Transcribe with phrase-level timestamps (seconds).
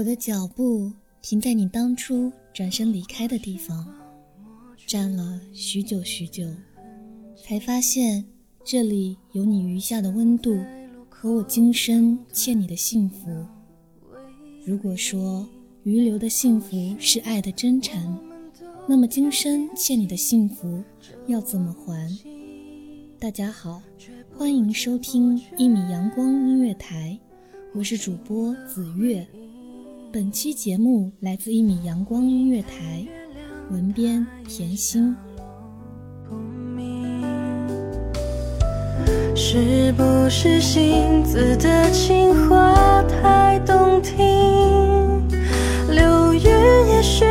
[0.00, 0.90] 我的脚步
[1.20, 3.86] 停在你当初转身离开的地方，
[4.86, 6.48] 站了许久许久，
[7.36, 8.24] 才发现
[8.64, 10.58] 这里有你余下的温度
[11.10, 13.44] 和我今生欠你的幸福。
[14.64, 15.46] 如果说
[15.82, 18.18] 余留的幸福是爱的真诚，
[18.88, 20.82] 那么今生欠你的幸福
[21.26, 22.10] 要怎么还？
[23.18, 23.82] 大家好，
[24.34, 27.20] 欢迎收听一米阳光音乐台，
[27.74, 29.28] 我是主播子月。
[30.12, 33.06] 本期节目来自一米阳光音乐台，
[33.70, 35.16] 文编甜心。
[39.36, 44.18] 是不是星子的情话太动听？
[45.88, 47.24] 流云也许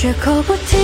[0.00, 0.78] 绝口不提，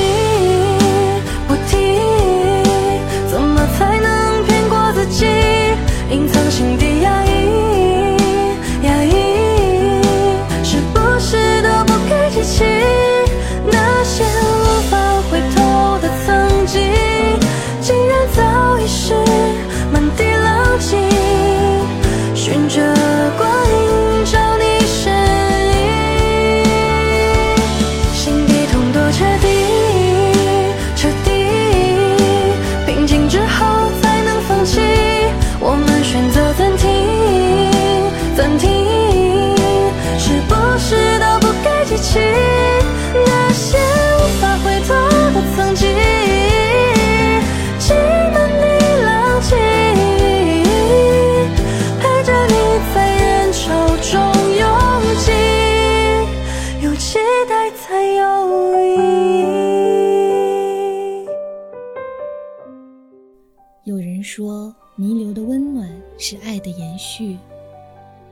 [66.29, 67.37] 是爱的延续；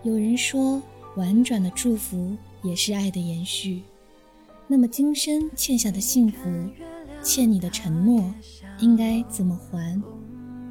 [0.03, 0.83] 有人说，
[1.15, 3.83] 婉转的祝福也是爱的延续。
[4.67, 6.39] 那么，今生欠下的幸福，
[7.23, 8.35] 欠你的承诺，
[8.81, 10.03] 应该怎么还？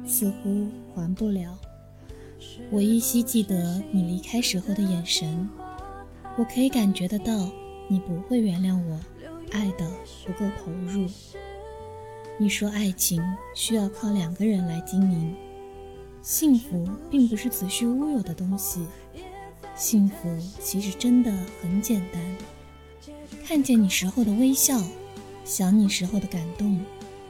[0.04, 1.58] 似乎还不了。
[2.70, 5.48] 我依稀记得你离开时候的眼神，
[6.36, 7.50] 我可以感觉得到，
[7.88, 9.00] 你不会原谅我，
[9.50, 9.90] 爱的
[10.26, 11.06] 不够投入。
[12.38, 13.22] 你说爱情
[13.54, 15.34] 需要靠两个人来经营，
[16.24, 18.80] 幸福并不是子虚乌有的东西，
[19.76, 20.14] 幸福
[20.58, 21.30] 其实真的
[21.60, 22.36] 很简单。
[23.46, 24.82] 看见你时候的微笑，
[25.44, 26.80] 想你时候的感动，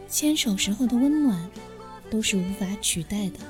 [0.08, 1.50] 牵手时候的温暖，
[2.08, 3.40] 都是无法取代的。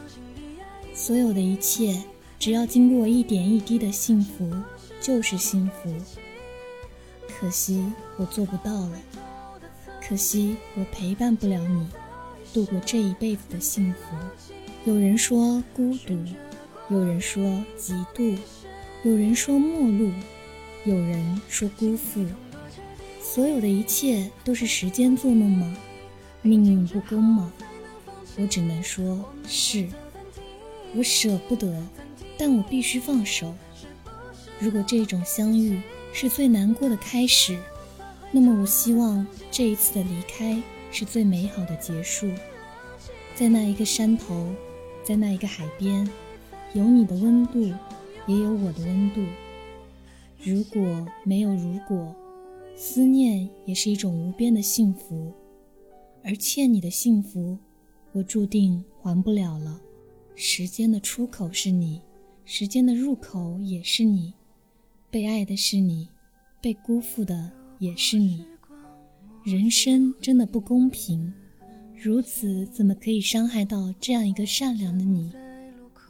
[0.95, 2.03] 所有的一切，
[2.39, 4.51] 只要经过一点一滴的幸福，
[4.99, 5.95] 就是幸福。
[7.29, 7.85] 可惜
[8.17, 8.99] 我做不到了。
[10.01, 11.87] 可惜我陪伴不了你，
[12.55, 14.17] 度过这一辈子的幸福。
[14.87, 16.15] 有人说孤独，
[16.91, 17.43] 有人说
[17.79, 18.37] 嫉妒，
[19.03, 20.13] 有人说陌路，
[20.85, 22.23] 有人说辜负。
[23.23, 25.75] 所有的一切都是时间做梦吗？
[26.43, 27.51] 命运不公吗？
[28.37, 29.89] 我只能说是。
[30.95, 31.83] 我舍不得，
[32.37, 33.55] 但我必须放手。
[34.59, 35.81] 如果这种相遇
[36.13, 37.59] 是最难过的开始，
[38.31, 40.63] 那么我希望这一次的离开
[40.93, 42.31] 是最美好的结束。
[43.35, 44.55] 在那一个山头，
[45.05, 46.09] 在那一个海边，
[46.73, 47.61] 有你的温度，
[48.27, 49.23] 也有我的温度。
[50.43, 52.17] 如果没有如果，
[52.75, 55.31] 思念也是一种无边的幸福。
[56.23, 57.59] 而欠你的幸福，
[58.13, 59.79] 我注定还不了了。
[60.35, 62.01] 时间的出口是你，
[62.47, 64.33] 时间的入口也是你。
[65.11, 66.09] 被爱的是你，
[66.63, 68.47] 被辜负的也是你。
[69.45, 71.31] 人生真的不公平，
[72.03, 75.33] 如此怎么可以伤害到这样一个善良的你？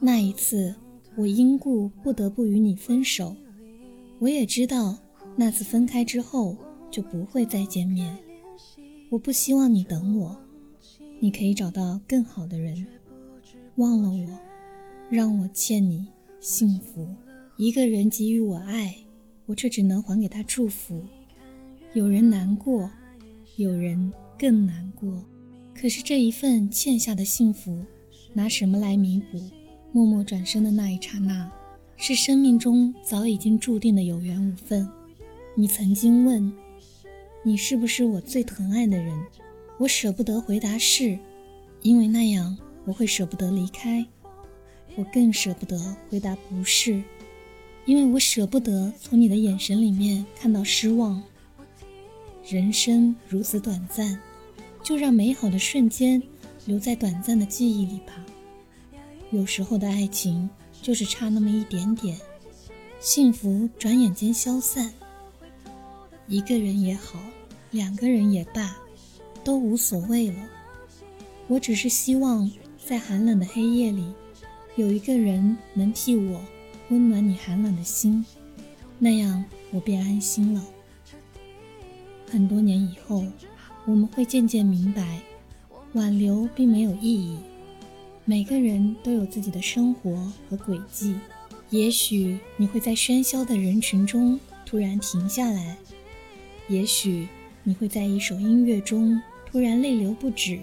[0.01, 0.75] 那一次，
[1.15, 3.35] 我因故不得不与你分手。
[4.19, 4.97] 我也知道，
[5.37, 6.57] 那次分开之后
[6.91, 8.17] 就不会再见面。
[9.09, 10.37] 我不希望你等我，
[11.19, 12.85] 你可以找到更好的人。
[13.75, 14.39] 忘了我，
[15.09, 16.07] 让我欠你
[16.41, 17.07] 幸福。
[17.57, 18.93] 一个人给予我爱，
[19.45, 21.01] 我却只能还给他祝福。
[21.93, 22.89] 有人难过，
[23.55, 25.23] 有人更难过。
[25.79, 27.83] 可是这一份欠下的幸福，
[28.33, 29.39] 拿什么来弥补？
[29.91, 31.51] 默默转身的那一刹那，
[31.97, 34.87] 是生命中早已经注定的有缘无分。
[35.53, 36.51] 你曾经问，
[37.43, 39.21] 你是不是我最疼爱的人？
[39.77, 41.19] 我舍不得回答是，
[41.81, 44.05] 因为那样我会舍不得离开。
[44.95, 47.03] 我更舍不得回答不是，
[47.85, 51.21] 因为我舍不得从你的眼神里面看到失望。
[52.47, 54.19] 人生如此短暂，
[54.85, 56.21] 就让美好的瞬间
[56.67, 58.23] 留在短暂的记忆里吧。
[59.31, 60.47] 有时候的爱情
[60.79, 62.15] 就是差那么一点点，
[62.99, 64.93] 幸福转眼间消散。
[66.27, 67.19] 一个人也好，
[67.71, 68.77] 两个人也罢，
[69.43, 70.37] 都无所谓了。
[71.47, 74.13] 我只是希望在寒冷的黑夜里。
[74.75, 76.39] 有一个人能替我
[76.89, 78.23] 温暖你寒冷的心，
[78.99, 80.63] 那样我便安心了。
[82.29, 83.23] 很多年以后，
[83.85, 85.21] 我们会渐渐明白，
[85.93, 87.37] 挽留并没有意义。
[88.25, 91.15] 每个人都有自己的生活和轨迹。
[91.69, 95.77] 也许你会在喧嚣的人群中突然停下来，
[96.67, 97.27] 也许
[97.63, 99.21] 你会在一首音乐中
[99.51, 100.59] 突然泪流不止，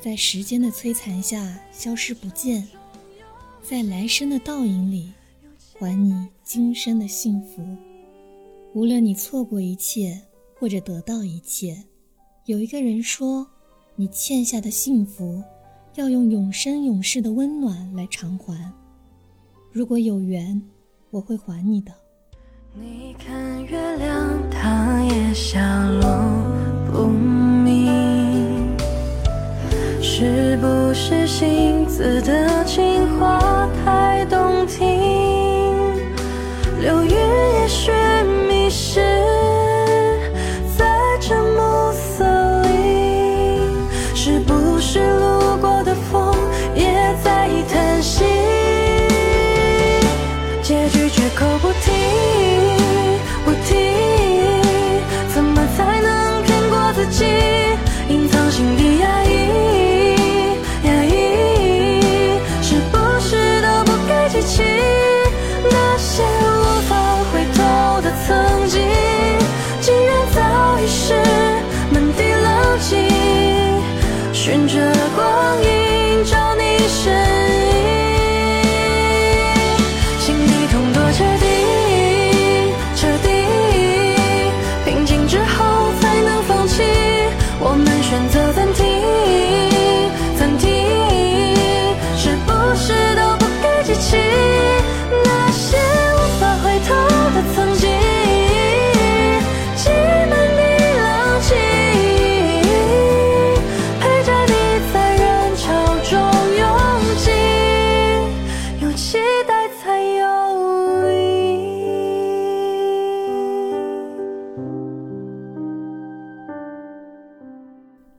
[0.00, 2.68] 在时间的摧残下消失不见。
[3.62, 5.12] 在来生的倒影里，
[5.78, 7.64] 还你今生的幸福。
[8.74, 10.20] 无论你错过一切，
[10.58, 11.84] 或者得到一切，
[12.46, 13.44] 有一个人说，
[13.96, 15.42] 你欠下的幸福，
[15.96, 18.72] 要用永生永世的温暖来偿还。
[19.72, 20.62] 如果有缘，
[21.10, 21.92] 我会还你的。
[22.72, 26.08] 你看月亮，它也下落
[26.92, 27.90] 不明。
[30.00, 32.84] 是不是星子的情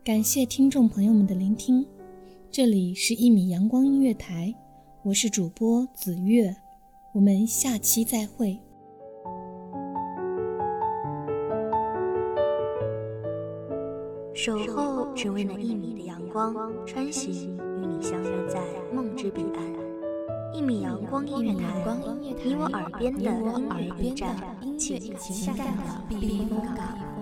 [0.07, 1.85] 感谢听众朋友们的聆听，
[2.49, 4.55] 这里是一米阳光音乐台，
[5.01, 6.55] 我是主播子月，
[7.11, 8.57] 我们下期再会。
[14.33, 18.61] 守候只为那一米的阳光，穿行与你相约在
[18.93, 20.53] 梦之彼岸。
[20.53, 21.83] 一米阳光音乐台，
[22.21, 24.37] 你我耳边的音乐驿站，
[24.77, 27.16] 情感的避风港。